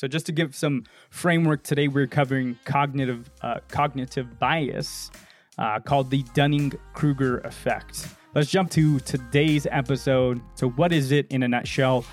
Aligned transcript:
So 0.00 0.08
just 0.08 0.24
to 0.26 0.32
give 0.32 0.54
some 0.54 0.84
framework, 1.10 1.62
today 1.62 1.86
we're 1.86 2.06
covering 2.06 2.58
cognitive 2.64 3.30
uh, 3.42 3.58
cognitive 3.68 4.38
bias 4.38 5.10
uh, 5.58 5.78
called 5.80 6.10
the 6.10 6.22
Dunning 6.32 6.72
Kruger 6.94 7.40
effect. 7.40 8.08
Let's 8.34 8.50
jump 8.50 8.70
to 8.70 8.98
today's 9.00 9.66
episode. 9.70 10.40
So, 10.54 10.70
what 10.70 10.94
is 10.94 11.12
it 11.12 11.26
in 11.28 11.42
a 11.42 11.48
nutshell? 11.48 12.06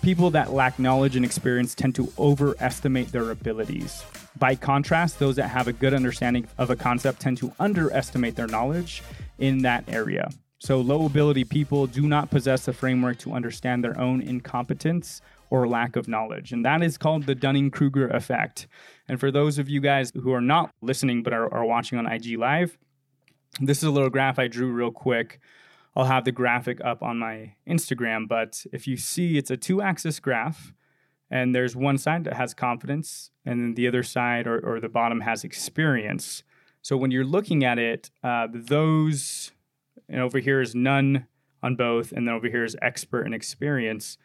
People 0.00 0.30
that 0.30 0.54
lack 0.54 0.78
knowledge 0.78 1.16
and 1.16 1.24
experience 1.24 1.74
tend 1.74 1.94
to 1.96 2.10
overestimate 2.18 3.12
their 3.12 3.30
abilities. 3.30 4.02
By 4.38 4.54
contrast, 4.54 5.18
those 5.18 5.36
that 5.36 5.48
have 5.48 5.68
a 5.68 5.74
good 5.74 5.92
understanding 5.92 6.48
of 6.56 6.70
a 6.70 6.76
concept 6.76 7.20
tend 7.20 7.36
to 7.38 7.52
underestimate 7.60 8.36
their 8.36 8.46
knowledge 8.46 9.02
in 9.36 9.58
that 9.58 9.84
area. 9.86 10.30
So, 10.60 10.80
low 10.80 11.04
ability 11.04 11.44
people 11.44 11.86
do 11.88 12.08
not 12.08 12.30
possess 12.30 12.64
the 12.64 12.72
framework 12.72 13.18
to 13.18 13.34
understand 13.34 13.84
their 13.84 14.00
own 14.00 14.22
incompetence 14.22 15.20
or 15.54 15.68
lack 15.68 15.94
of 15.94 16.08
knowledge. 16.08 16.50
And 16.50 16.64
that 16.64 16.82
is 16.82 16.98
called 16.98 17.26
the 17.26 17.34
Dunning 17.36 17.70
Kruger 17.70 18.08
effect. 18.08 18.66
And 19.06 19.20
for 19.20 19.30
those 19.30 19.56
of 19.56 19.68
you 19.68 19.80
guys 19.80 20.10
who 20.20 20.32
are 20.32 20.40
not 20.40 20.72
listening 20.82 21.22
but 21.22 21.32
are, 21.32 21.52
are 21.54 21.64
watching 21.64 21.96
on 21.96 22.10
IG 22.10 22.36
Live, 22.36 22.76
this 23.60 23.78
is 23.78 23.84
a 23.84 23.90
little 23.92 24.10
graph 24.10 24.40
I 24.40 24.48
drew 24.48 24.72
real 24.72 24.90
quick. 24.90 25.38
I'll 25.94 26.06
have 26.06 26.24
the 26.24 26.32
graphic 26.32 26.80
up 26.84 27.04
on 27.04 27.18
my 27.18 27.54
Instagram. 27.68 28.26
But 28.26 28.66
if 28.72 28.88
you 28.88 28.96
see, 28.96 29.38
it's 29.38 29.52
a 29.52 29.56
two 29.56 29.80
axis 29.80 30.18
graph, 30.18 30.74
and 31.30 31.54
there's 31.54 31.76
one 31.76 31.98
side 31.98 32.24
that 32.24 32.34
has 32.34 32.52
confidence, 32.52 33.30
and 33.46 33.60
then 33.60 33.74
the 33.74 33.86
other 33.86 34.02
side 34.02 34.48
or, 34.48 34.58
or 34.58 34.80
the 34.80 34.88
bottom 34.88 35.20
has 35.20 35.44
experience. 35.44 36.42
So 36.82 36.96
when 36.96 37.12
you're 37.12 37.24
looking 37.24 37.62
at 37.62 37.78
it, 37.78 38.10
uh, 38.24 38.48
those, 38.52 39.52
and 40.08 40.20
over 40.20 40.40
here 40.40 40.60
is 40.60 40.74
none 40.74 41.28
on 41.62 41.76
both, 41.76 42.10
and 42.10 42.26
then 42.26 42.34
over 42.34 42.48
here 42.48 42.64
is 42.64 42.76
expert 42.82 43.22
and 43.22 43.32
experience. 43.32 44.18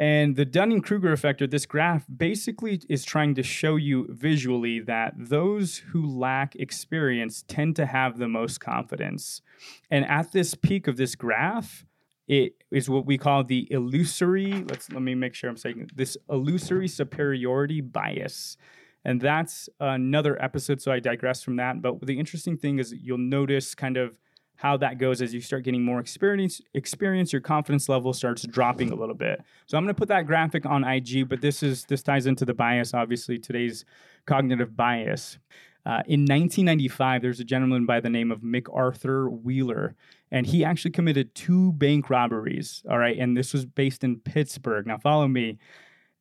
And 0.00 0.34
the 0.34 0.46
Dunning 0.46 0.80
Kruger 0.80 1.12
effect, 1.12 1.42
or 1.42 1.46
this 1.46 1.66
graph, 1.66 2.06
basically 2.08 2.80
is 2.88 3.04
trying 3.04 3.34
to 3.34 3.42
show 3.42 3.76
you 3.76 4.06
visually 4.08 4.80
that 4.80 5.12
those 5.14 5.76
who 5.76 6.06
lack 6.06 6.56
experience 6.56 7.44
tend 7.46 7.76
to 7.76 7.84
have 7.84 8.16
the 8.16 8.26
most 8.26 8.60
confidence. 8.60 9.42
And 9.90 10.06
at 10.06 10.32
this 10.32 10.54
peak 10.54 10.88
of 10.88 10.96
this 10.96 11.14
graph, 11.14 11.84
it 12.26 12.54
is 12.70 12.88
what 12.88 13.04
we 13.04 13.18
call 13.18 13.44
the 13.44 13.68
illusory, 13.70 14.64
let's 14.70 14.90
let 14.90 15.02
me 15.02 15.14
make 15.14 15.34
sure 15.34 15.50
I'm 15.50 15.58
saying 15.58 15.90
this 15.94 16.16
illusory 16.30 16.88
superiority 16.88 17.82
bias. 17.82 18.56
And 19.04 19.20
that's 19.20 19.68
another 19.80 20.42
episode, 20.42 20.80
so 20.80 20.92
I 20.92 21.00
digress 21.00 21.42
from 21.42 21.56
that. 21.56 21.82
But 21.82 22.06
the 22.06 22.18
interesting 22.18 22.56
thing 22.56 22.78
is 22.78 22.94
you'll 22.94 23.18
notice 23.18 23.74
kind 23.74 23.98
of 23.98 24.18
how 24.60 24.76
that 24.76 24.98
goes 24.98 25.22
as 25.22 25.32
you 25.32 25.40
start 25.40 25.64
getting 25.64 25.82
more 25.82 26.00
experience 26.00 26.60
experience 26.74 27.32
your 27.32 27.40
confidence 27.40 27.88
level 27.88 28.12
starts 28.12 28.42
dropping 28.42 28.92
a 28.92 28.94
little 28.94 29.14
bit. 29.14 29.42
So 29.66 29.78
i'm 29.78 29.84
going 29.84 29.94
to 29.94 29.98
put 29.98 30.08
that 30.08 30.26
graphic 30.26 30.66
on 30.66 30.84
ig 30.84 31.30
but 31.30 31.40
this 31.40 31.62
is 31.62 31.86
this 31.86 32.02
ties 32.02 32.26
into 32.26 32.44
the 32.44 32.52
bias 32.52 32.92
obviously 32.92 33.38
today's 33.38 33.86
cognitive 34.26 34.76
bias. 34.76 35.38
Uh, 35.86 36.04
in 36.06 36.26
1995 36.26 37.22
there's 37.22 37.40
a 37.40 37.44
gentleman 37.44 37.86
by 37.86 38.00
the 38.00 38.10
name 38.10 38.30
of 38.30 38.40
mcarthur 38.40 39.30
wheeler 39.42 39.94
and 40.30 40.46
he 40.46 40.62
actually 40.62 40.90
committed 40.90 41.34
two 41.34 41.72
bank 41.72 42.10
robberies 42.10 42.82
all 42.90 42.98
right? 42.98 43.16
And 43.16 43.34
this 43.34 43.54
was 43.54 43.64
based 43.64 44.04
in 44.04 44.20
pittsburgh. 44.20 44.86
Now 44.86 44.98
follow 44.98 45.26
me 45.26 45.58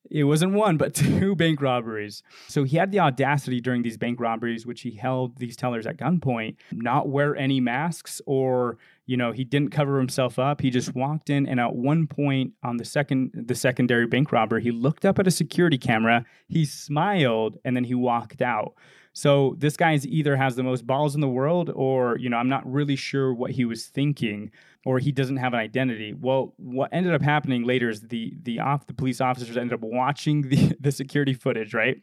it 0.09 0.23
wasn't 0.23 0.53
one, 0.53 0.77
but 0.77 0.93
two 0.95 1.35
bank 1.35 1.61
robberies. 1.61 2.23
So 2.47 2.63
he 2.63 2.77
had 2.77 2.91
the 2.91 2.99
audacity 2.99 3.61
during 3.61 3.81
these 3.81 3.97
bank 3.97 4.19
robberies, 4.19 4.65
which 4.65 4.81
he 4.81 4.91
held 4.91 5.37
these 5.37 5.55
tellers 5.55 5.85
at 5.85 5.97
gunpoint, 5.97 6.55
not 6.71 7.09
wear 7.09 7.35
any 7.35 7.59
masks 7.59 8.21
or, 8.25 8.77
you 9.05 9.17
know, 9.17 9.31
he 9.31 9.43
didn't 9.43 9.71
cover 9.71 9.97
himself 9.97 10.39
up. 10.39 10.61
He 10.61 10.69
just 10.69 10.95
walked 10.95 11.29
in 11.29 11.47
and 11.47 11.59
at 11.59 11.75
one 11.75 12.07
point 12.07 12.53
on 12.63 12.77
the 12.77 12.85
second 12.85 13.31
the 13.33 13.55
secondary 13.55 14.07
bank 14.07 14.31
robber, 14.31 14.59
he 14.59 14.71
looked 14.71 15.05
up 15.05 15.19
at 15.19 15.27
a 15.27 15.31
security 15.31 15.77
camera, 15.77 16.25
he 16.47 16.65
smiled, 16.65 17.57
and 17.63 17.75
then 17.75 17.83
he 17.83 17.95
walked 17.95 18.41
out. 18.41 18.73
So 19.13 19.55
this 19.57 19.75
guy's 19.75 20.05
either 20.07 20.35
has 20.35 20.55
the 20.55 20.63
most 20.63 20.85
balls 20.85 21.15
in 21.15 21.21
the 21.21 21.27
world 21.27 21.71
or, 21.75 22.17
you 22.17 22.29
know, 22.29 22.37
I'm 22.37 22.49
not 22.49 22.69
really 22.71 22.95
sure 22.95 23.33
what 23.33 23.51
he 23.51 23.65
was 23.65 23.87
thinking 23.87 24.51
or 24.85 24.99
he 24.99 25.11
doesn't 25.11 25.37
have 25.37 25.53
an 25.53 25.59
identity. 25.59 26.13
Well, 26.13 26.53
what 26.57 26.89
ended 26.93 27.13
up 27.13 27.21
happening 27.21 27.63
later 27.63 27.89
is 27.89 28.01
the 28.01 28.33
the 28.43 28.59
off 28.59 28.87
the 28.87 28.93
police 28.93 29.21
officers 29.21 29.57
ended 29.57 29.73
up 29.73 29.81
watching 29.81 30.43
the 30.43 30.75
the 30.79 30.91
security 30.91 31.33
footage, 31.33 31.73
right? 31.73 32.01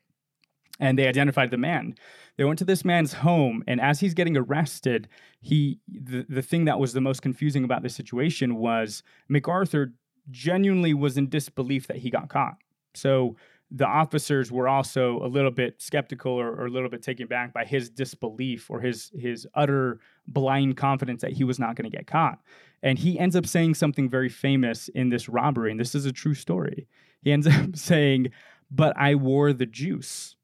And 0.79 0.99
they 0.99 1.09
identified 1.09 1.51
the 1.51 1.57
man. 1.57 1.95
They 2.37 2.45
went 2.45 2.59
to 2.59 2.67
this 2.67 2.85
man's 2.85 3.15
home, 3.15 3.65
and 3.67 3.81
as 3.81 4.01
he's 4.01 4.13
getting 4.13 4.37
arrested, 4.37 5.09
he 5.41 5.81
the, 5.89 6.27
the 6.29 6.43
thing 6.43 6.67
that 6.67 6.79
was 6.79 6.93
the 6.93 7.01
most 7.01 7.23
confusing 7.23 7.65
about 7.65 7.83
the 7.83 7.89
situation 7.89 8.57
was 8.57 9.03
McArthur 9.31 9.93
genuinely 10.31 10.93
was 10.93 11.17
in 11.17 11.29
disbelief 11.29 11.87
that 11.87 11.99
he 11.99 12.11
got 12.11 12.29
caught. 12.29 12.57
So 12.95 13.37
the 13.71 13.87
officers 13.87 14.53
were 14.53 14.69
also 14.69 15.21
a 15.25 15.27
little 15.27 15.51
bit 15.51 15.83
skeptical 15.83 16.33
or, 16.33 16.51
or, 16.51 16.67
a 16.67 16.71
little 16.71 16.89
bit 16.89 17.03
taken 17.03 17.27
back 17.27 17.53
by 17.53 17.65
his 17.65 17.91
disbelief 17.91 18.71
or 18.71 18.81
his 18.81 19.11
his 19.19 19.47
utter 19.55 19.99
blind 20.29 20.77
confidence 20.77 21.23
that 21.23 21.33
he 21.33 21.45
was 21.45 21.59
not 21.59 21.75
going 21.75 21.91
to 21.91 21.97
get 21.97 22.07
caught. 22.07 22.39
And 22.83 22.99
he 22.99 23.19
ends 23.19 23.35
up 23.35 23.47
saying 23.47 23.75
something 23.75 24.09
very 24.09 24.29
famous 24.29 24.89
in 24.89 25.09
this 25.09 25.29
robbery, 25.29 25.71
and 25.71 25.81
this 25.81 25.95
is 25.95 26.07
a 26.07 26.13
true 26.13 26.35
story. 26.35 26.87
He 27.23 27.33
ends 27.33 27.47
up 27.47 27.77
saying, 27.77 28.29
"But 28.71 28.97
I 28.97 29.17
wore 29.17 29.53
the 29.53 29.67
juice." 29.67 30.37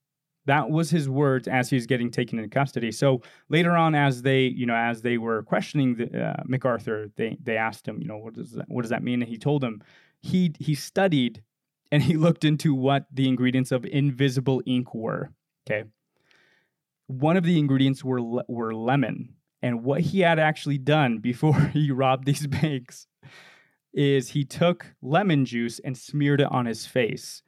That 0.46 0.70
was 0.70 0.90
his 0.90 1.08
words 1.08 1.46
as 1.46 1.70
he's 1.70 1.86
getting 1.86 2.10
taken 2.10 2.40
into 2.40 2.50
custody. 2.50 2.90
So 2.90 3.22
later 3.48 3.76
on, 3.76 3.94
as 3.94 4.22
they, 4.22 4.46
you 4.46 4.66
know, 4.66 4.74
as 4.74 5.02
they 5.02 5.16
were 5.16 5.44
questioning 5.44 5.94
the, 5.94 6.30
uh, 6.30 6.42
McArthur, 6.48 7.12
they 7.14 7.36
they 7.40 7.56
asked 7.56 7.86
him, 7.86 8.00
you 8.00 8.08
know, 8.08 8.16
what 8.16 8.34
does 8.34 8.50
that 8.52 8.68
what 8.68 8.82
does 8.82 8.90
that 8.90 9.04
mean? 9.04 9.22
And 9.22 9.28
he 9.28 9.38
told 9.38 9.62
them 9.62 9.80
he 10.20 10.52
he 10.58 10.74
studied 10.74 11.42
and 11.92 12.02
he 12.02 12.16
looked 12.16 12.44
into 12.44 12.74
what 12.74 13.04
the 13.12 13.28
ingredients 13.28 13.70
of 13.70 13.84
invisible 13.84 14.62
ink 14.66 14.94
were. 14.94 15.30
Okay. 15.66 15.84
One 17.06 17.36
of 17.36 17.44
the 17.44 17.58
ingredients 17.58 18.02
were 18.02 18.22
were 18.48 18.74
lemon, 18.74 19.34
and 19.60 19.84
what 19.84 20.00
he 20.00 20.20
had 20.20 20.38
actually 20.38 20.78
done 20.78 21.18
before 21.18 21.60
he 21.72 21.92
robbed 21.92 22.24
these 22.24 22.46
banks 22.46 23.06
is 23.92 24.30
he 24.30 24.42
took 24.42 24.94
lemon 25.02 25.44
juice 25.44 25.78
and 25.80 25.96
smeared 25.96 26.40
it 26.40 26.50
on 26.50 26.64
his 26.64 26.86
face. 26.86 27.42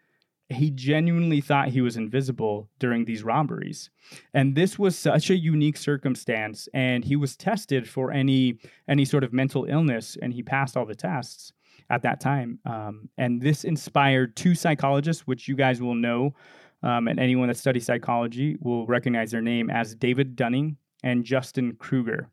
He 0.50 0.70
genuinely 0.70 1.40
thought 1.40 1.68
he 1.68 1.80
was 1.80 1.96
invisible 1.96 2.68
during 2.78 3.06
these 3.06 3.24
robberies. 3.24 3.88
And 4.34 4.54
this 4.54 4.78
was 4.78 4.94
such 4.94 5.30
a 5.30 5.38
unique 5.38 5.78
circumstance 5.78 6.68
and 6.74 7.02
he 7.02 7.16
was 7.16 7.34
tested 7.34 7.88
for 7.88 8.12
any 8.12 8.58
any 8.86 9.06
sort 9.06 9.24
of 9.24 9.32
mental 9.32 9.64
illness 9.64 10.18
and 10.20 10.34
he 10.34 10.42
passed 10.42 10.76
all 10.76 10.84
the 10.84 10.94
tests 10.94 11.53
at 11.90 12.02
that 12.02 12.20
time. 12.20 12.58
Um, 12.64 13.08
and 13.18 13.40
this 13.40 13.64
inspired 13.64 14.36
two 14.36 14.54
psychologists, 14.54 15.26
which 15.26 15.48
you 15.48 15.56
guys 15.56 15.80
will 15.80 15.94
know, 15.94 16.34
um, 16.82 17.08
and 17.08 17.18
anyone 17.18 17.48
that 17.48 17.56
studies 17.56 17.86
psychology 17.86 18.56
will 18.60 18.86
recognize 18.86 19.30
their 19.30 19.42
name 19.42 19.70
as 19.70 19.94
David 19.94 20.36
Dunning 20.36 20.76
and 21.02 21.24
Justin 21.24 21.76
Kruger. 21.76 22.30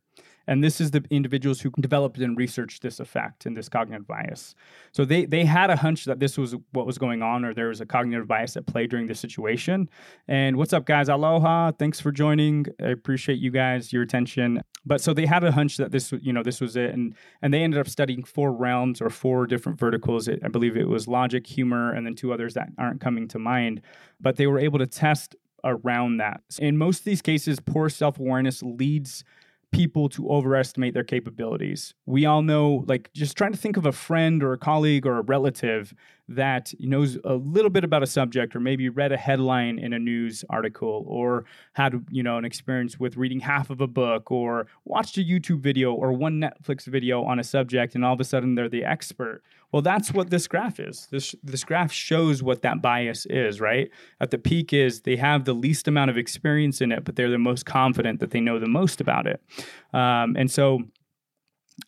And 0.48 0.64
this 0.64 0.82
is 0.82 0.92
the 0.92 1.04
individuals 1.10 1.62
who 1.62 1.72
developed 1.80 2.18
and 2.18 2.38
researched 2.38 2.82
this 2.82 3.00
effect 3.00 3.46
and 3.46 3.56
this 3.56 3.70
cognitive 3.70 4.08
bias. 4.08 4.56
So 4.92 5.06
they 5.06 5.26
they 5.26 5.46
had 5.46 5.70
a 5.70 5.76
hunch 5.76 6.06
that 6.06 6.20
this 6.20 6.38
was 6.38 6.56
what 6.72 6.86
was 6.86 6.98
going 6.98 7.22
on, 7.22 7.46
or 7.46 7.54
there 7.54 7.68
was 7.68 7.82
a 7.82 7.86
cognitive 7.86 8.28
bias 8.28 8.58
at 8.58 8.66
play 8.66 8.88
during 8.88 9.08
this 9.08 9.20
situation. 9.20 9.90
And 10.28 10.58
what's 10.58 10.74
up, 10.74 10.86
guys? 10.86 11.10
Aloha! 11.10 11.72
Thanks 11.72 12.00
for 12.00 12.12
joining. 12.12 12.66
I 12.82 12.88
appreciate 12.90 13.40
you 13.40 13.52
guys, 13.52 13.94
your 13.94 14.04
attention. 14.04 14.62
But 14.86 15.02
so 15.02 15.14
they 15.14 15.26
had 15.26 15.44
a 15.44 15.52
hunch 15.52 15.78
that 15.78 15.92
this, 15.92 16.12
you 16.12 16.34
know, 16.34 16.44
this 16.44 16.60
was 16.60 16.76
it, 16.76 16.92
and 16.92 17.16
and 17.42 17.54
they 17.54 17.64
ended 17.64 17.80
up 17.80 17.88
studying 17.88 18.24
four 18.24 18.52
realms 18.52 19.02
or 19.02 19.10
four 19.10 19.46
different 19.46 19.80
verticals. 19.80 20.28
I 20.28 20.48
believe 20.48 20.76
it 20.76 20.88
was 20.88 21.08
logic, 21.08 21.46
humor, 21.46 21.92
and 21.92 22.06
then 22.06 22.16
two 22.16 22.34
others 22.34 22.56
that 22.56 22.70
aren't 22.78 23.02
coming 23.02 23.28
to 23.30 23.40
mind. 23.40 23.82
But 24.20 24.38
they 24.38 24.48
were 24.48 24.60
able 24.60 24.80
to 24.80 24.88
test 24.88 25.36
around 25.64 26.18
that. 26.18 26.42
In 26.60 26.78
most 26.78 27.00
of 27.00 27.06
these 27.06 27.22
cases, 27.22 27.60
poor 27.60 27.90
self 27.90 28.20
awareness 28.20 28.64
leads 28.64 29.24
people 29.72 30.10
to 30.10 30.30
overestimate 30.30 30.94
their 30.94 31.04
capabilities. 31.04 31.94
We 32.06 32.26
all 32.26 32.42
know, 32.42 32.84
like, 32.88 33.12
just 33.14 33.38
trying 33.38 33.54
to 33.54 33.58
think 33.58 33.78
of 33.78 33.86
a 33.86 33.92
friend 33.92 34.44
or 34.44 34.54
a 34.54 34.58
colleague 34.58 35.06
or 35.06 35.18
a 35.18 35.22
relative 35.22 35.94
that 36.28 36.74
knows 36.80 37.18
a 37.24 37.36
little 37.36 37.70
bit 37.70 37.84
about 37.84 38.04
a 38.04 38.08
subject 38.08 38.56
or 38.56 38.60
maybe 38.60 38.90
read 38.90 39.12
a 39.12 39.18
headline 39.18 39.78
in 39.80 39.94
a 39.94 40.00
news 40.00 40.46
article 40.50 41.04
or 41.08 41.46
had 41.74 42.06
you 42.10 42.24
know 42.24 42.38
an 42.38 42.46
experience 42.46 43.00
with 43.00 43.18
reading 43.18 43.40
half 43.40 43.70
of 43.70 43.82
a 43.82 43.88
book 43.88 44.32
or 44.32 44.66
watched 44.86 45.18
a 45.18 45.22
YouTube 45.22 45.60
video 45.60 45.94
or 45.94 46.14
one 46.14 46.40
Netflix 46.40 46.86
video 46.86 47.24
on 47.24 47.40
a 47.40 47.44
subject 47.44 47.96
and 47.96 48.06
all 48.06 48.14
of 48.14 48.20
a 48.20 48.24
sudden 48.24 48.56
they're 48.56 48.70
the 48.70 48.84
expert. 48.84 49.42
Well, 49.72 49.82
that's 49.82 50.12
what 50.14 50.30
this 50.30 50.48
graph 50.48 50.80
is. 50.80 51.08
This 51.12 51.34
this 51.44 51.64
graph 51.64 51.92
shows 51.92 52.44
what 52.44 52.62
that 52.64 52.82
bias 52.82 53.26
is, 53.28 53.62
right? 53.62 53.90
At 54.20 54.32
the 54.32 54.38
peak 54.38 54.74
is 54.74 55.02
they 55.02 55.16
have 55.16 55.46
the 55.46 55.54
least 55.54 55.88
amount 55.88 56.12
of 56.12 56.18
experience 56.18 56.82
in 56.82 56.92
it, 56.92 57.06
but 57.06 57.16
they're 57.16 57.30
the 57.30 57.38
most 57.38 57.66
confident 57.66 58.20
that 58.20 58.32
they 58.32 58.42
know 58.42 58.60
the 58.60 58.68
most 58.68 59.00
about 59.00 59.28
it. 59.28 59.42
Um, 59.94 60.36
and 60.38 60.52
so 60.52 60.82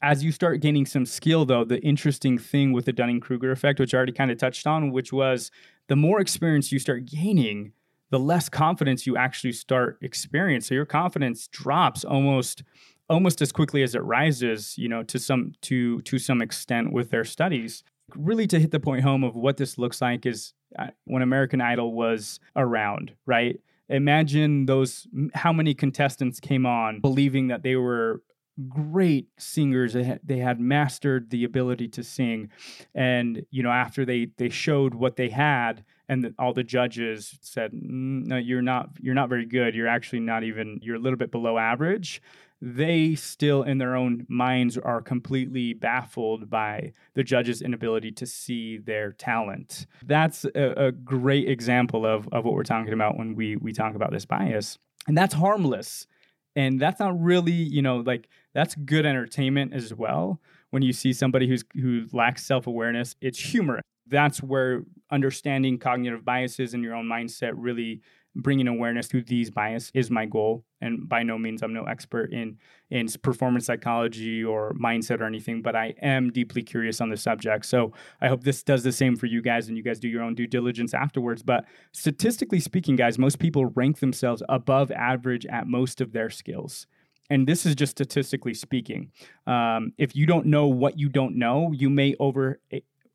as 0.01 0.23
you 0.23 0.31
start 0.31 0.61
gaining 0.61 0.85
some 0.85 1.05
skill, 1.05 1.45
though, 1.45 1.65
the 1.65 1.81
interesting 1.81 2.37
thing 2.37 2.71
with 2.71 2.85
the 2.85 2.93
Dunning 2.93 3.19
Kruger 3.19 3.51
effect, 3.51 3.79
which 3.79 3.93
I 3.93 3.97
already 3.97 4.13
kind 4.13 4.31
of 4.31 4.37
touched 4.37 4.65
on, 4.65 4.91
which 4.91 5.11
was 5.11 5.51
the 5.87 5.95
more 5.95 6.19
experience 6.19 6.71
you 6.71 6.79
start 6.79 7.05
gaining, 7.05 7.73
the 8.09 8.19
less 8.19 8.47
confidence 8.47 9.05
you 9.05 9.17
actually 9.17 9.51
start 9.51 9.97
experiencing. 10.01 10.67
So 10.67 10.75
your 10.75 10.85
confidence 10.85 11.47
drops 11.47 12.05
almost 12.05 12.63
almost 13.09 13.41
as 13.41 13.51
quickly 13.51 13.83
as 13.83 13.95
it 13.95 14.03
rises, 14.03 14.77
you 14.77 14.87
know, 14.89 15.03
to 15.03 15.19
some 15.19 15.53
to 15.61 16.01
to 16.01 16.17
some 16.19 16.41
extent 16.41 16.91
with 16.91 17.09
their 17.09 17.23
studies. 17.23 17.83
Really, 18.15 18.47
to 18.47 18.59
hit 18.59 18.71
the 18.71 18.79
point 18.79 19.03
home 19.03 19.23
of 19.23 19.35
what 19.35 19.57
this 19.57 19.77
looks 19.77 20.01
like 20.01 20.25
is 20.25 20.53
uh, 20.77 20.87
when 21.05 21.21
American 21.21 21.61
Idol 21.61 21.93
was 21.93 22.39
around, 22.55 23.13
right? 23.25 23.59
Imagine 23.89 24.65
those 24.65 25.07
how 25.33 25.53
many 25.53 25.73
contestants 25.73 26.39
came 26.39 26.65
on 26.65 26.99
believing 26.99 27.47
that 27.47 27.63
they 27.63 27.75
were 27.75 28.21
great 28.69 29.27
singers 29.37 29.95
they 30.23 30.37
had 30.37 30.59
mastered 30.59 31.31
the 31.31 31.43
ability 31.43 31.87
to 31.87 32.03
sing 32.03 32.51
and 32.93 33.43
you 33.49 33.63
know 33.63 33.71
after 33.71 34.05
they 34.05 34.27
they 34.37 34.47
showed 34.47 34.93
what 34.93 35.15
they 35.15 35.29
had 35.29 35.83
and 36.13 36.23
the, 36.23 36.35
all 36.37 36.53
the 36.53 36.63
judges 36.63 37.37
said 37.41 37.71
mm, 37.71 38.25
no 38.25 38.37
you're 38.37 38.61
not 38.61 38.89
you're 39.01 39.15
not 39.15 39.29
very 39.29 39.45
good. 39.45 39.75
You're 39.75 39.87
actually 39.87 40.21
not 40.21 40.43
even 40.43 40.79
you're 40.81 40.95
a 40.95 40.99
little 40.99 41.17
bit 41.17 41.31
below 41.31 41.57
average. 41.57 42.21
They 42.61 43.15
still 43.15 43.63
in 43.63 43.79
their 43.79 43.95
own 43.95 44.25
minds 44.29 44.77
are 44.77 45.01
completely 45.01 45.73
baffled 45.73 46.49
by 46.49 46.93
the 47.13 47.23
judge's 47.23 47.61
inability 47.61 48.11
to 48.13 48.25
see 48.25 48.77
their 48.77 49.11
talent. 49.11 49.85
That's 50.05 50.45
a, 50.45 50.87
a 50.87 50.91
great 50.93 51.49
example 51.49 52.05
of, 52.05 52.29
of 52.31 52.45
what 52.45 52.53
we're 52.53 52.63
talking 52.63 52.93
about 52.93 53.17
when 53.17 53.35
we 53.35 53.57
we 53.57 53.73
talk 53.73 53.95
about 53.95 54.11
this 54.11 54.25
bias. 54.25 54.77
And 55.07 55.17
that's 55.17 55.33
harmless. 55.33 56.07
And 56.55 56.79
that's 56.79 56.99
not 56.99 57.19
really 57.19 57.51
you 57.51 57.81
know 57.81 57.97
like 57.97 58.29
that's 58.53 58.75
good 58.75 59.05
entertainment 59.05 59.73
as 59.73 59.93
well. 59.93 60.39
When 60.69 60.83
you 60.83 60.93
see 60.93 61.11
somebody 61.11 61.47
who's 61.47 61.65
who 61.73 62.05
lacks 62.13 62.45
self-awareness 62.45 63.15
it's 63.19 63.39
humorous 63.39 63.83
that's 64.07 64.41
where 64.41 64.83
understanding 65.11 65.77
cognitive 65.77 66.25
biases 66.25 66.73
in 66.73 66.83
your 66.83 66.95
own 66.95 67.05
mindset 67.05 67.53
really 67.55 68.01
bringing 68.35 68.67
awareness 68.67 69.07
to 69.09 69.21
these 69.21 69.51
bias 69.51 69.91
is 69.93 70.09
my 70.09 70.25
goal. 70.25 70.65
And 70.81 71.07
by 71.07 71.23
no 71.23 71.37
means 71.37 71.61
i'm 71.61 71.73
no 71.73 71.85
expert 71.85 72.33
in 72.33 72.57
in 72.89 73.07
performance 73.21 73.65
psychology 73.65 74.43
or 74.43 74.73
mindset 74.73 75.21
or 75.21 75.25
anything 75.25 75.61
but 75.61 75.75
i 75.75 75.93
am 76.01 76.31
deeply 76.31 76.61
curious 76.61 76.99
on 76.99 77.09
the 77.09 77.17
subject. 77.17 77.65
So 77.65 77.93
i 78.21 78.27
hope 78.27 78.43
this 78.43 78.63
does 78.63 78.83
the 78.83 78.91
same 78.91 79.15
for 79.15 79.27
you 79.27 79.41
guys 79.41 79.67
and 79.67 79.77
you 79.77 79.83
guys 79.83 79.99
do 79.99 80.07
your 80.07 80.23
own 80.23 80.35
due 80.35 80.47
diligence 80.47 80.93
afterwards. 80.93 81.43
But 81.43 81.65
statistically 81.91 82.59
speaking 82.59 82.95
guys 82.95 83.19
most 83.19 83.39
people 83.39 83.65
rank 83.67 83.99
themselves 83.99 84.41
above 84.49 84.91
average 84.91 85.45
at 85.45 85.67
most 85.67 86.01
of 86.01 86.11
their 86.11 86.29
skills. 86.29 86.87
And 87.29 87.47
this 87.47 87.65
is 87.65 87.73
just 87.73 87.91
statistically 87.91 88.53
speaking. 88.53 89.11
Um, 89.47 89.93
if 89.97 90.13
you 90.13 90.25
don't 90.25 90.45
know 90.45 90.67
what 90.67 90.99
you 90.99 91.07
don't 91.07 91.37
know 91.37 91.71
you 91.71 91.89
may 91.89 92.15
over 92.19 92.59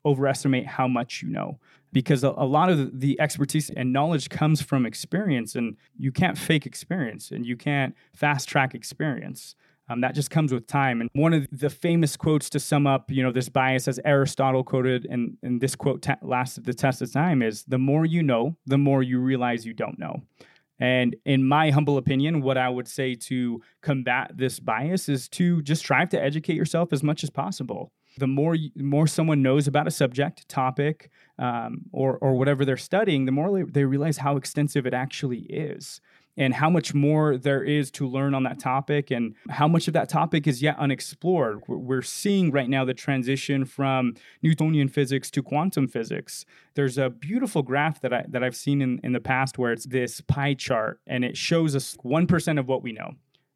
overestimate 0.05 0.65
how 0.65 0.87
much 0.87 1.21
you 1.21 1.29
know 1.29 1.59
because 1.91 2.23
a, 2.23 2.29
a, 2.29 2.45
lot 2.45 2.69
of 2.69 2.99
the 2.99 3.19
expertise 3.19 3.69
and 3.71 3.91
knowledge 3.91 4.29
comes 4.29 4.61
from 4.61 4.85
experience 4.85 5.55
and 5.55 5.75
you 5.97 6.11
can't 6.11 6.37
fake 6.37 6.65
experience 6.65 7.31
and 7.31 7.45
you 7.45 7.57
can't 7.57 7.95
fast 8.13 8.47
track 8.47 8.75
experience. 8.75 9.55
Um, 9.89 10.01
that 10.01 10.13
just 10.13 10.29
comes 10.29 10.53
with 10.53 10.67
time. 10.67 11.01
And 11.01 11.09
one 11.13 11.33
of 11.33 11.47
the 11.51 11.69
famous 11.69 12.15
quotes 12.15 12.47
to 12.51 12.59
sum 12.59 12.85
up 12.85 13.09
you 13.09 13.23
know 13.23 13.31
this 13.31 13.49
bias 13.49 13.87
as 13.87 13.99
aristotle 14.05 14.63
quoted 14.63 15.07
and, 15.09 15.37
and 15.41 15.59
this 15.59 15.75
quote 15.75 16.03
t- 16.03 16.13
lasted 16.21 16.65
the 16.65 16.73
test 16.73 17.01
of 17.01 17.11
time 17.11 17.41
is 17.41 17.63
the 17.63 17.79
more 17.79 18.05
you 18.05 18.21
know 18.21 18.55
the 18.65 18.77
more 18.77 19.01
you 19.01 19.19
realize 19.19 19.65
you 19.65 19.73
don't 19.73 19.97
know. 19.97 20.21
And 20.81 21.15
in 21.25 21.45
my 21.45 21.71
humble 21.71 21.97
opinion, 21.97 22.41
what 22.41 22.57
I 22.57 22.69
would 22.69 22.87
say 22.87 23.13
to 23.13 23.61
combat 23.81 24.31
this 24.35 24.61
bias 24.61 25.09
is 25.09 25.27
to 25.29 25.61
just 25.61 25.81
strive 25.81 26.07
to 26.09 26.21
educate 26.21 26.55
yourself 26.55 26.93
as 26.93 27.03
much 27.03 27.21
as 27.23 27.29
possible 27.29 27.91
the 28.17 28.27
more 28.27 28.57
more 28.75 29.07
someone 29.07 29.41
knows 29.41 29.67
about 29.67 29.87
a 29.87 29.91
subject, 29.91 30.47
topic, 30.49 31.09
um, 31.37 31.85
or 31.91 32.17
or 32.17 32.35
whatever 32.35 32.65
they're 32.65 32.77
studying, 32.77 33.25
the 33.25 33.31
more 33.31 33.63
they 33.65 33.85
realize 33.85 34.17
how 34.17 34.37
extensive 34.37 34.85
it 34.85 34.93
actually 34.93 35.41
is, 35.41 36.01
and 36.35 36.53
how 36.53 36.69
much 36.69 36.93
more 36.93 37.37
there 37.37 37.63
is 37.63 37.91
to 37.91 38.07
learn 38.07 38.33
on 38.33 38.43
that 38.43 38.59
topic, 38.59 39.11
and 39.11 39.35
how 39.49 39.67
much 39.67 39.87
of 39.87 39.93
that 39.93 40.09
topic 40.09 40.47
is 40.47 40.61
yet 40.61 40.77
unexplored. 40.79 41.61
We're 41.67 42.01
seeing 42.01 42.51
right 42.51 42.69
now 42.69 42.83
the 42.83 42.93
transition 42.93 43.63
from 43.63 44.15
Newtonian 44.41 44.89
physics 44.89 45.29
to 45.31 45.43
quantum 45.43 45.87
physics. 45.87 46.45
There's 46.73 46.97
a 46.97 47.09
beautiful 47.09 47.61
graph 47.61 48.01
that 48.01 48.13
I 48.13 48.25
that 48.27 48.43
I've 48.43 48.55
seen 48.55 48.81
in, 48.81 48.99
in 49.03 49.13
the 49.13 49.19
past 49.21 49.57
where 49.57 49.71
it's 49.71 49.85
this 49.85 50.21
pie 50.21 50.55
chart, 50.55 50.99
and 51.07 51.23
it 51.23 51.37
shows 51.37 51.75
us 51.75 51.95
one 52.01 52.27
percent 52.27 52.59
of 52.59 52.67
what 52.67 52.83
we 52.83 52.91
know. 52.91 53.13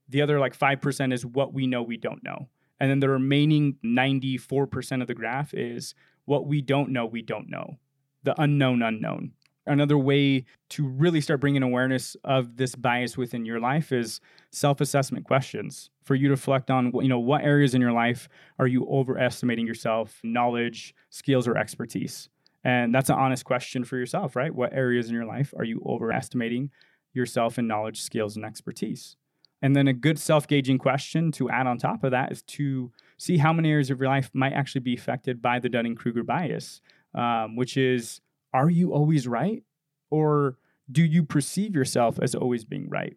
The 0.10 0.22
other 0.22 0.40
like 0.40 0.54
five 0.54 0.80
percent 0.80 1.12
is 1.12 1.26
what 1.26 1.54
we 1.54 1.66
know 1.66 1.82
we 1.82 1.98
don't 1.98 2.24
know. 2.24 2.48
And 2.84 2.92
then 2.92 3.00
the 3.00 3.08
remaining 3.08 3.78
94% 3.82 5.02
of 5.02 5.08
the 5.08 5.14
graph 5.14 5.54
is 5.54 5.96
what 6.26 6.48
we 6.48 6.62
don't 6.62 6.90
know, 6.90 7.06
we 7.06 7.22
don't 7.22 7.50
know, 7.50 7.78
the 8.24 8.36
unknown 8.42 8.82
unknown. 8.82 9.32
Another 9.66 9.98
way 9.98 10.44
to 10.72 10.86
really 10.86 11.22
start 11.22 11.40
bringing 11.40 11.64
awareness 11.64 12.18
of 12.26 12.58
this 12.58 12.76
bias 12.76 13.16
within 13.16 13.46
your 13.46 13.62
life 13.62 13.94
is 13.94 14.20
self-assessment 14.52 15.26
questions. 15.26 15.92
For 16.04 16.16
you 16.16 16.28
to 16.28 16.34
reflect 16.34 16.70
on 16.70 16.92
you 16.96 17.08
know 17.08 17.20
what 17.20 17.46
areas 17.46 17.74
in 17.74 17.80
your 17.80 17.94
life 17.94 18.28
are 18.60 18.68
you 18.68 18.86
overestimating 18.92 19.66
yourself 19.66 20.20
knowledge 20.22 20.94
skills 21.10 21.48
or 21.48 21.58
expertise? 21.58 22.28
And 22.66 22.94
that's 22.94 23.10
an 23.10 23.16
honest 23.16 23.46
question 23.46 23.86
for 23.86 23.96
yourself 23.96 24.36
right? 24.36 24.54
What 24.54 24.74
areas 24.74 25.08
in 25.08 25.16
your 25.16 25.26
life 25.26 25.54
are 25.58 25.64
you 25.64 25.82
overestimating 25.86 26.70
yourself 27.14 27.58
in 27.58 27.66
knowledge 27.66 28.02
skills 28.02 28.36
and 28.36 28.44
expertise 28.44 29.16
and 29.64 29.74
then 29.78 29.88
a 29.88 29.94
good 29.94 30.20
self 30.20 30.46
gauging 30.46 30.78
question 30.78 31.32
to 31.32 31.50
add 31.50 31.66
on 31.66 31.78
top 31.78 32.04
of 32.04 32.12
that 32.12 32.34
is 32.34 32.44
to 32.44 32.92
see 33.18 33.38
how 33.38 33.54
many 33.54 33.72
areas 33.72 33.90
of 33.90 33.98
your 33.98 34.10
life 34.10 34.30
might 34.34 34.52
actually 34.52 34.82
be 34.82 34.94
affected 34.94 35.42
by 35.42 35.58
the 35.58 35.70
Dunning 35.70 35.96
Kruger 35.96 36.22
bias, 36.22 36.82
um, 37.16 37.56
which 37.56 37.78
is 37.78 38.20
are 38.54 38.70
you 38.70 38.92
always 38.92 39.26
right? 39.26 39.64
Or 40.12 40.58
do 40.92 41.02
you 41.02 41.24
perceive 41.24 41.74
yourself 41.74 42.20
as 42.22 42.36
always 42.36 42.66
being 42.66 42.90
right? 42.90 43.16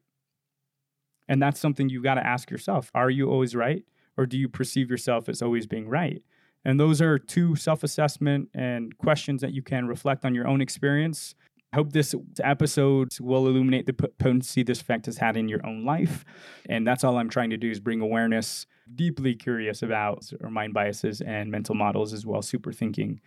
And 1.29 1.43
that's 1.43 1.59
something 1.59 1.89
you've 1.89 2.05
got 2.05 2.15
to 2.15 2.25
ask 2.25 2.49
yourself. 2.49 2.93
Are 2.95 3.11
you 3.11 3.29
always 3.29 3.57
right? 3.57 3.85
Or 4.17 4.25
do 4.25 4.39
you 4.39 4.49
perceive 4.49 4.89
yourself 4.89 5.29
as 5.29 5.43
always 5.43 5.67
being 5.67 5.89
right? 5.89 6.23
And 6.65 6.79
those 6.79 7.03
are 7.03 7.19
two 7.19 7.57
self 7.57 7.83
assessment 7.83 8.51
and 8.55 8.97
questions 8.99 9.41
that 9.41 9.53
you 9.53 9.63
can 9.63 9.89
reflect 9.89 10.25
on 10.25 10.33
your 10.33 10.47
own 10.47 10.61
experience 10.61 11.35
hope 11.77 11.93
this 11.93 12.15
episode 12.43 13.13
will 13.21 13.47
illuminate 13.47 13.87
the 13.87 13.93
potency 13.93 14.63
this 14.63 14.81
effect 14.81 15.07
has 15.07 15.19
had 15.19 15.37
in 15.37 15.49
your 15.49 15.65
own 15.65 15.85
life. 15.85 16.25
And 16.69 16.87
that's 16.87 17.05
all 17.05 17.19
I'm 17.19 17.29
trying 17.29 17.51
to 17.51 17.57
do 17.57 17.71
is 17.71 17.81
bring 17.81 18.01
awareness, 18.01 18.67
deeply 18.95 19.35
curious 19.35 19.83
about 19.83 20.31
our 20.43 20.51
mind 20.51 20.73
biases 20.73 21.21
and 21.21 21.51
mental 21.51 21.75
models 21.75 22.13
as 22.13 22.25
well, 22.25 22.41
super 22.41 22.73
thinking, 22.73 23.21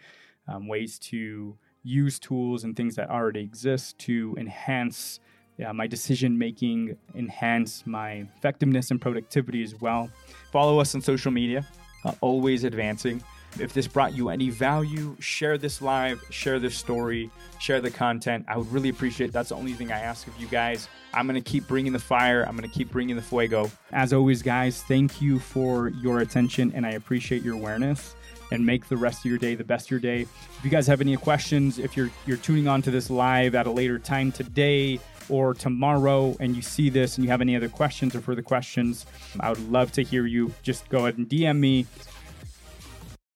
um, 0.48 0.68
ways 0.68 0.98
to 1.00 1.58
use 1.84 2.20
tools 2.20 2.64
and 2.64 2.76
things 2.76 2.96
that 2.96 3.10
already 3.10 3.42
exist 3.42 3.98
to 4.00 4.36
enhance 4.38 5.20
yeah, 5.58 5.72
my 5.74 5.88
decision 5.88 6.38
making, 6.38 6.98
enhance 7.16 7.86
my 7.86 8.26
effectiveness 8.38 8.92
and 8.92 9.00
productivity 9.00 9.62
as 9.62 9.76
well. 9.80 10.10
Follow 10.52 10.80
us 10.80 10.96
on 10.96 11.02
social 11.02 11.32
media, 11.32 11.68
uh, 12.06 12.14
always 12.22 12.64
advancing. 12.64 13.22
If 13.58 13.74
this 13.74 13.88
brought 13.88 14.14
you 14.14 14.30
any 14.30 14.50
value, 14.50 15.16
share 15.20 15.58
this 15.58 15.82
live, 15.82 16.24
share 16.30 16.60
this 16.60 16.76
story, 16.76 17.30
share 17.60 17.82
the 17.82 17.92
content. 17.92 18.46
I 18.48 18.58
would 18.58 18.72
really 18.72 18.90
appreciate 18.90 19.32
it. 19.32 19.34
That's 19.34 19.50
the 19.50 19.56
only 19.56 19.74
thing 19.74 19.92
I 19.92 20.00
ask 20.00 20.28
of 20.28 20.40
you 20.40 20.48
guys. 20.48 20.88
I'm 21.14 21.28
going 21.28 21.42
to 21.42 21.50
keep 21.50 21.68
bringing 21.68 21.92
the 21.92 22.00
fire. 22.00 22.44
I'm 22.44 22.56
going 22.56 22.70
to 22.70 22.76
keep 22.76 22.92
bringing 22.92 23.16
the 23.16 23.22
fuego. 23.22 23.72
As 23.92 24.14
always, 24.14 24.42
guys, 24.42 24.84
thank 24.84 25.22
you 25.22 25.40
for 25.40 25.90
your 25.90 26.20
attention 26.20 26.72
and 26.76 26.86
I 26.86 26.92
appreciate 26.92 27.44
your 27.44 27.56
awareness 27.56 28.16
and 28.52 28.66
make 28.66 28.88
the 28.88 28.98
rest 28.98 29.20
of 29.20 29.26
your 29.26 29.38
day 29.38 29.56
the 29.56 29.64
best 29.64 29.88
of 29.88 29.92
your 29.92 30.00
day. 30.00 30.22
If 30.22 30.62
you 30.64 30.70
guys 30.70 30.88
have 30.88 31.02
any 31.02 31.16
questions, 31.18 31.80
if 31.80 31.96
you're 31.96 32.10
you're 32.26 32.38
tuning 32.38 32.68
on 32.68 32.82
to 32.84 32.92
this 32.92 33.10
live 33.10 33.56
at 33.56 33.68
a 33.68 33.72
later 33.72 34.00
time 34.00 34.32
today 34.32 35.00
or 35.30 35.54
tomorrow 35.54 36.36
and 36.40 36.56
you 36.56 36.62
see 36.62 36.90
this 36.90 37.18
and 37.18 37.26
you 37.26 37.30
have 37.30 37.42
any 37.42 37.56
other 37.56 37.70
questions 37.70 38.16
or 38.16 38.22
further 38.22 38.42
questions, 38.42 39.06
I 39.40 39.50
would 39.50 39.72
love 39.72 39.92
to 39.94 40.04
hear 40.04 40.26
you. 40.26 40.54
Just 40.64 40.90
go 40.90 41.00
ahead 41.00 41.18
and 41.18 41.30
DM 41.30 41.60
me 41.60 41.86